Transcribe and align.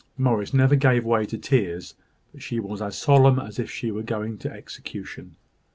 Morris 0.17 0.51
never 0.51 0.75
gave 0.75 1.05
way 1.05 1.27
to 1.27 1.37
tears; 1.37 1.93
but 2.31 2.41
she 2.41 2.59
was 2.59 2.81
as 2.81 2.97
solemn 2.97 3.37
as 3.37 3.59
if 3.59 3.69
she 3.69 3.91
were 3.91 4.01
going 4.01 4.35
to 4.39 4.51
execution. 4.51 5.35